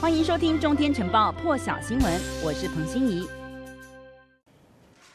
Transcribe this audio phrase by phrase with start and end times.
[0.00, 3.28] 欢迎收听《中天晨报》破晓新闻，我是彭欣怡。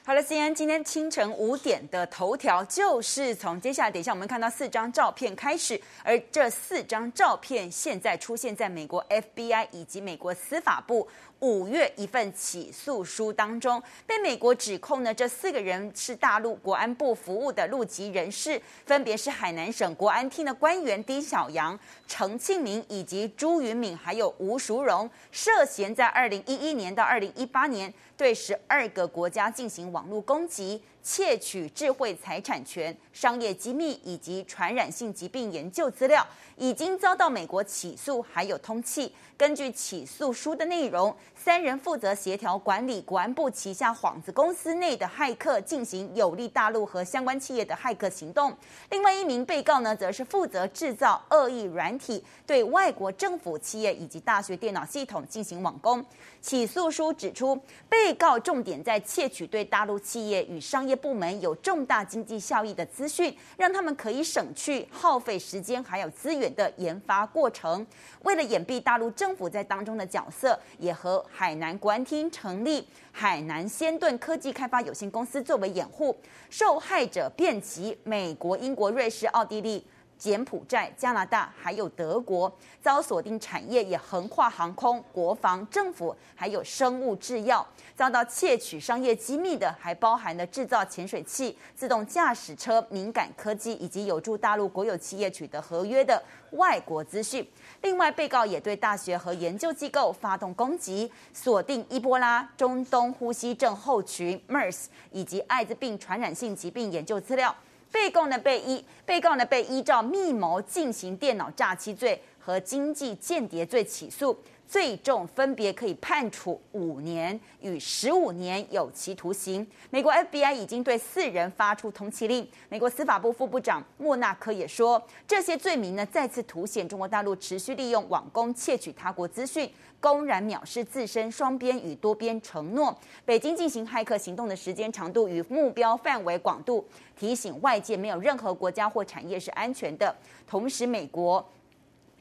[0.05, 11.07] 好了，C N，今天清晨五点的头条就是从接下来等一下我们看到四张照片开始，而这四张照片现在出现在美国 FBI 以及美国司法部。
[11.43, 21.77] 五月一份起诉书当中，被美国指控呢，这四个人是大陆国安部服务的陆籍人士，分别是海南省国安厅的官员丁小阳、
[22.07, 30.81] 程庆明以及朱云敏，还有吴淑荣，涉嫌在二零一一年到二零一八年对十二个国家进行网络攻击。
[31.03, 36.25] 窃取智慧财产权、商业机密以及传染性疾病研究资料，
[36.55, 39.11] 已经遭到美国起诉，还有通缉。
[39.35, 48.55] 根据起诉书的内容，三人负责协调管理国安部旗下幌子公司内的骇客进行有利大陆和相关企业的骇客行动。
[48.89, 56.05] 另外一名被告呢，则是负责制造恶意软体，对外国政府、企业以及大学电脑系统进行网攻。
[56.39, 67.85] 起诉书指出，被告重点在窃取对大陆企业与商业部门有重大经济效益的资讯，让他们可以省去耗费时间还有资源的研发过程。
[68.23, 76.15] 为了掩蔽大陆政府在当中的角色，也和海南国安厅成立海南先盾科技开发有限公司作为掩护，
[76.49, 79.85] 受害者遍及美国、英国、瑞士、奥地利。
[80.23, 82.49] 柬埔寨、加拿大还有德国
[82.81, 87.67] 遭锁定产业，也横跨航空、国防、政府，还有生物制药。
[87.93, 97.45] 遭到窃取商业机密的，还包含了制造潜水器、自动驾驶车、敏感科技，以及有助大陆国有企业取得合约的外国资讯。
[97.81, 107.53] 另外，被告也对大学和研究机构发动攻击，锁定伊波拉、中东呼吸症候群 （MERS） 以及艾滋病传染性疾病研究资料。
[107.93, 114.35] 被告呢被依被告呢被依照密谋进行电脑诈欺罪和经济间谍罪起诉，
[114.67, 119.65] 最重分别可以判处五年与十五年有期徒刑。
[119.91, 122.45] 美国 FBI 已经对四人发出通缉令。
[122.67, 129.71] 美国司法部副部长莫纳科也说，这些罪名呢再次凸显中国大陆持续利用网攻窃取他国资讯。
[130.03, 132.93] 公然藐视自身双边与多边承诺，
[133.23, 140.13] 北京进行骇客行动的时间长度与目标范围广度，提醒外界没有任何国家或产业是安全的。
[140.45, 141.47] 同时，美国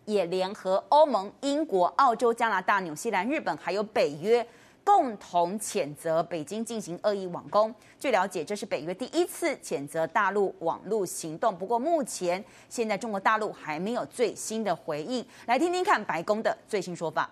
[0.04, 4.46] 也联合欧盟、英国、澳洲、加拿大、纽西兰、日本还有北约，
[4.84, 7.74] 共同谴责北京进行恶意网攻。
[7.98, 11.52] 据了解，这是北约第一次谴责大陆网络行动。
[11.58, 15.26] 不过，目前现在中国大陆还没有最新的回应。
[15.46, 17.28] 来听听看白宫的最新说法。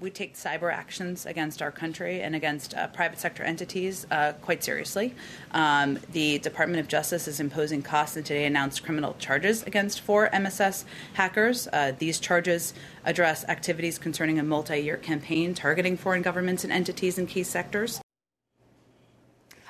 [0.00, 4.62] We take cyber actions against our country and against uh, private sector entities uh, quite
[4.62, 5.14] seriously.
[5.50, 10.30] Um, the Department of Justice is imposing costs and today announced criminal charges against four
[10.32, 10.84] MSS
[11.14, 11.68] hackers.
[11.72, 12.72] Uh, these charges
[13.04, 18.00] address activities concerning a multi year campaign targeting foreign governments and entities in key sectors.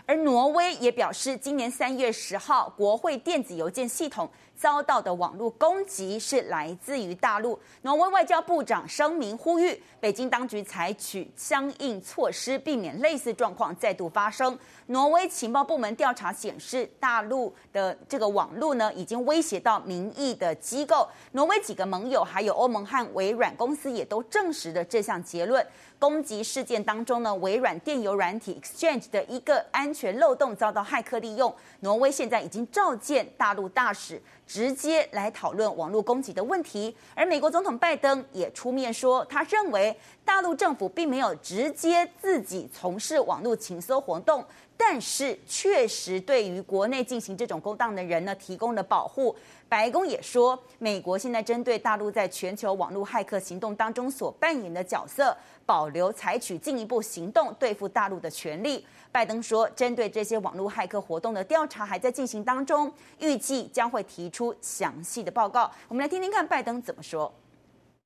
[0.07, 7.60] 而挪威也表示，今年三月十号，国会电子邮件系统 遭到的网络攻击是来自于大陆。
[7.82, 14.58] 挪威外交部长声明呼吁，北京当局采取相应措施，避免类似状况再度发生。
[14.88, 21.08] 挪威情报部门调查显示，大陆的这个网络呢，已经威胁到民意的机构。
[21.32, 25.66] 挪威几个盟友，还有欧盟和微软公司也都证实了这项结论。
[25.98, 31.54] 攻击事件当中呢，微软电邮软体 Exchange 的一个安全漏洞遭到骇客利用。
[31.80, 36.96] 挪威现在已经召见大陆大使，直接来讨论网络攻击的问题。
[37.14, 44.44] 而美国总统拜登也出面说，他认为大陆政府并没有直接自己从事网络情搜活动。
[44.78, 49.34] 但是，确实对于国内进行这种勾当的人呢，提供了保护。
[49.70, 58.86] 白宫也说，美国现在针对大陆在全球网络骇客行动当中所扮演的角色，保留采取进一步行动对付大陆的权利。
[59.14, 65.72] 拜登说，针对这些网络骇客活动的调查还在进行当中，预计将会提出详细的报告。
[65.88, 67.32] 我们来听听看拜登怎么说。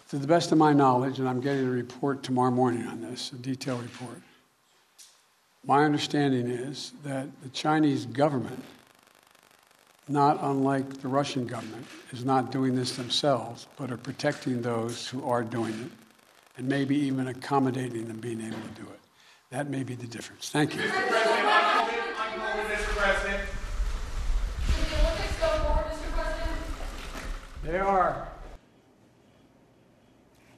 [0.10, 3.32] To the best of my knowledge, and I'm getting a report tomorrow morning on this,
[3.32, 4.20] a detailed report.
[5.64, 8.64] My understanding is that the Chinese government,
[10.08, 15.24] not unlike the Russian government, is not doing this themselves, but are protecting those who
[15.30, 15.92] are doing it,
[16.58, 19.00] and maybe even accommodating them being able to do it.
[19.52, 20.50] That may be the difference.
[20.50, 20.82] Thank you.
[20.82, 21.08] Mr.
[21.08, 21.46] President,
[22.68, 22.96] Mr.
[22.98, 23.44] President.
[24.66, 26.12] Did the Olympics go forward, Mr.
[26.14, 26.58] President?
[27.64, 28.28] They are.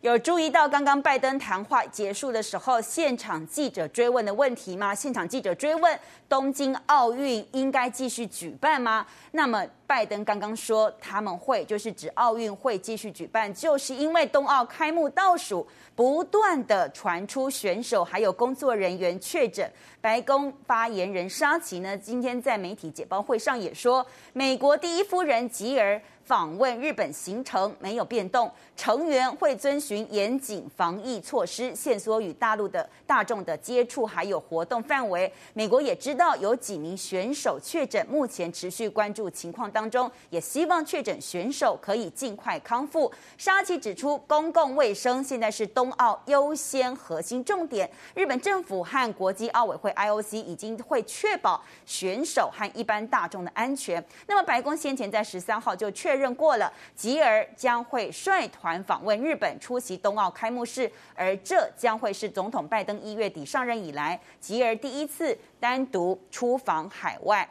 [0.02, 4.96] 有注意到刚刚拜登谈话结束的时候，现场记者追问的问题吗？
[4.96, 9.06] 现场记者追问东京奥运应该继续举办吗？
[9.30, 19.72] 那么拜登刚刚说他们会，就是指奥运会继续举办，就是因为冬奥开幕倒数，不断的传出选手还有工作人员确诊。
[20.02, 24.04] 白宫发言人沙奇呢，今天在媒体简报会上也说，
[24.34, 26.02] 美国第一夫人吉尔。
[26.26, 35.32] 访问日本行程没有变动，成员会遵循严谨防疫措施，限缩与大陆的大众的接触，还有活动范围。
[35.54, 43.12] 美国也知道有几名选手确诊，目前持续关注情况当中，也希望确诊选手可以尽快康复。
[43.38, 47.90] 沙奇指出，公共卫生现在是冬奥优先核心重点。
[48.16, 54.04] 日本政府和国际奥委会 IOC 已经会确保选手和一般大众的安全。
[54.28, 56.22] 那么，白宫先前在十三号就确确。
[56.22, 67.50] 认过了，吉尔将会率团访问日本，出席冬奥开幕式，而这将会是总统拜登一月底上任以来，吉尔第一次单独出访海外。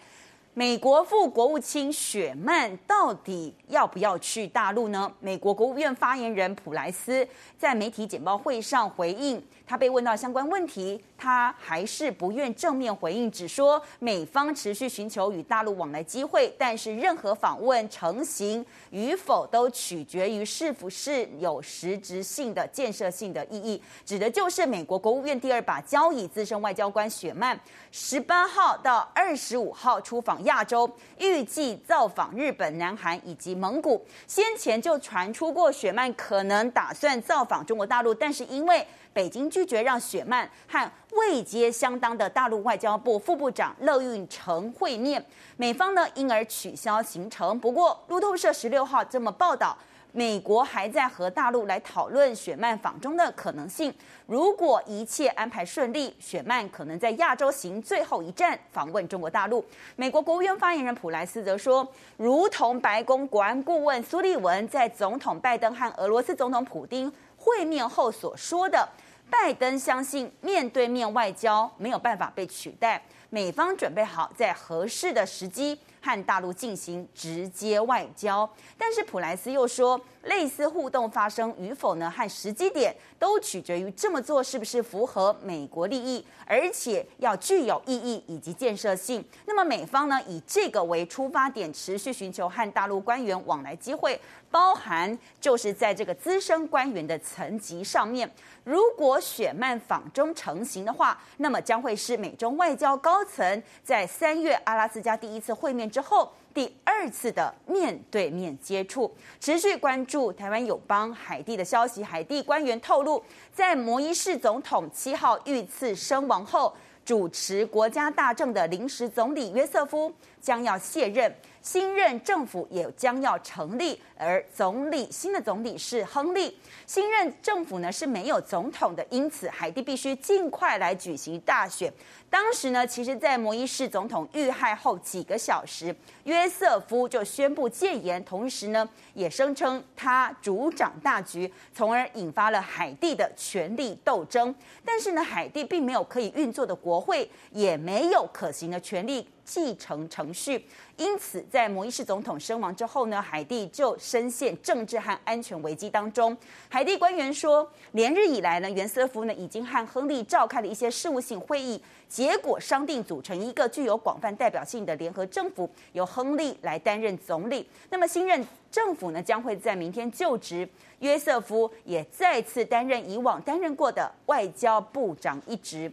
[0.54, 5.10] 美国副国务卿雪曼到底要不要去大陆呢？
[5.20, 7.26] 美国国务院发言人普莱斯
[7.58, 9.42] 在媒体简报会上回应。
[9.70, 23.80] 他被问到相关问题，他还是不愿正面回应，只说美方持续寻求与大陆往来机会，但是任何访问成型与否都取决于是不是有实质性的建设性的意义。
[24.04, 27.56] 指的就是美国国务院第二把交椅资深外交官雪曼，
[27.92, 34.04] 十八号到二十五号出访亚洲，预计造访日本、南韩以及蒙古。
[34.26, 45.22] 先前就传出过雪曼可能打算造访中国大陆，但是因为北京拒拒绝让雪曼和位阶相当的大陆外交部副部长乐运成会面，
[45.58, 47.58] 美方呢因而取消行程。
[47.60, 49.76] 不过路透社十六号这么报道，
[50.12, 53.94] 美国还在和大陆来讨论雪曼访中的可能性。
[54.24, 59.62] 如果一切安排顺利，雪曼可能在亚洲行最后一站访问中国大陆。
[59.96, 61.86] 美国国务院发言人普莱斯则说，
[62.16, 68.86] 如同白宫国安顾问苏利文在总统拜登和俄罗斯总统普丁会面后所说的，
[69.30, 73.00] 拜登相信面对面外交没有办法被取代，
[73.30, 78.48] 美方准备好在合适的时机和大陆进行直接外交。
[78.76, 89.24] 但是普莱斯又说，类似互动发生与否呢，和时机点都取决于这么做是不是符合美国利益，而且要具有意义以及建设性。
[89.46, 94.20] 那么美方呢，以这个为出发点，持续寻求和大陆官员往来机会。
[94.50, 98.28] 包含就是在这个资深官员的层级上面，
[98.64, 109.14] 如果雪曼访中成型的话，那么将会是美中外交高层在三月阿拉斯加第一次会面之后第二次的面对面接触。
[109.38, 116.74] 持续关注台湾友邦海地的消息，海地官员透露，在摩伊士总统七号遇刺身亡后，
[117.04, 121.34] 主持国家大政的临时总理约瑟夫将要卸任。
[121.62, 126.58] 新任政府也将要成立，而总理新的总理是亨利。
[126.86, 131.92] 新任政府呢是没有总统的，因此海地必须尽快来举行大选。
[132.30, 135.94] 当时呢，其实，在摩伊士总统遇害后几个小时，
[136.24, 144.54] 约瑟夫就宣布戒严，同时呢，也声称他主掌大局，从而引发了海地的权力斗争。
[144.82, 150.66] 但是呢，海地并没有可以运作的国国会，也没有可行的权力继承程序。
[150.96, 156.36] 因此，在摩伊士总统身亡之后呢，海地就深陷政治和安全危机当中。
[156.68, 167.64] 海地官员说，连日以来呢，约瑟夫呢已经和亨利召开了一些事务性会议，结果商定组成一个具有广泛代表性的联合政府，由亨利来担任总理。
[167.88, 170.68] 那么新任政府呢将会在明天就职，
[170.98, 175.90] 约瑟夫也再次担任以往担任过的外交部长一职。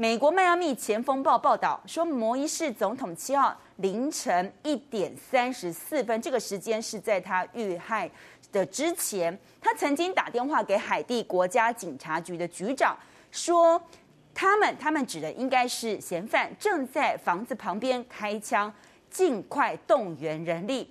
[0.00, 8.10] 美国迈阿密前锋报报道说，摩伊士总统七号凌晨一点三十四分，这个时间是在他遇害
[8.50, 12.96] 的之前，他曾经打电话给海地国家警察局的局长，
[13.30, 13.78] 说
[14.32, 18.72] 他们他们指的应该是嫌犯正在房子旁边开枪，
[19.10, 20.90] 尽快动员人力。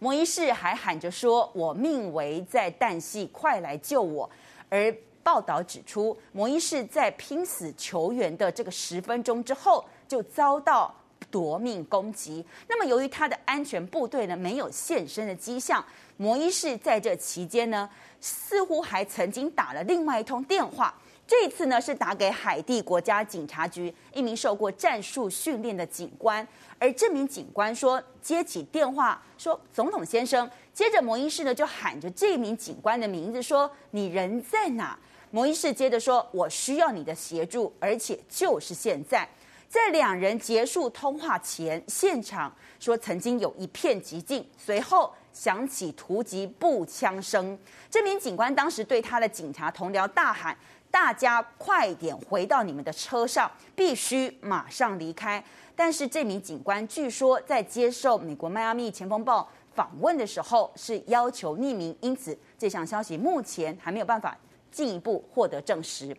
[0.00, 4.28] 摩伊士还喊着说：“我命危在旦夕，快来救我。”
[4.70, 4.92] 而
[5.28, 10.94] 报道指出，摩伊士在拼死求援的这个十分钟之后，就遭到
[11.30, 12.42] 夺命攻击。
[12.66, 15.84] 那么，由于他的安全部队呢没有现身的迹象，
[16.16, 17.86] 摩伊士在这期间呢，
[18.22, 20.94] 似乎还曾经打了另外一通电话。
[21.26, 26.46] 这次呢是打给海地国家警察局一名受过战术训练的警官，
[26.78, 34.98] 而这名警官说接起电话说：“总统先生。”接着摩伊士呢就喊着这名警官的名字，说：“你人在哪？”
[35.30, 39.28] 摩伊士接着说：“我需要你的协助，而且就是现在。”
[39.68, 47.58] 在两人结束通话前，现场说曾经有一片寂静，随后响起突击步枪声。
[47.90, 50.56] 这名警官当时对他的警察同僚大喊
[50.90, 55.44] ：“大家快点回到你们的车上，必须马上离开。”
[55.76, 64.34] 但是这名警官据说在接受美国迈阿密前锋报访问的时候是要求匿名，因此这项消息目前还没有办法
[64.70, 66.16] 进一步获得证实。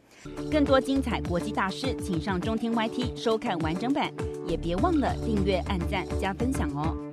[0.52, 4.12] 更多精彩国际大师，请上中天 YT 收看完整版，
[4.48, 7.09] 也别忘了订阅、按赞、加分享哦。